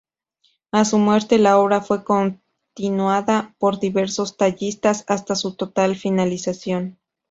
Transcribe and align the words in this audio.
A 0.71 0.83
su 0.83 0.97
muerte, 0.97 1.37
la 1.37 1.59
obra 1.59 1.79
fue 1.81 2.03
continuada 2.03 3.53
por 3.59 3.79
diversos 3.79 4.35
tallistas 4.35 5.05
hasta 5.07 5.35
su 5.35 5.53
total 5.55 5.95
finalización. 5.95 6.97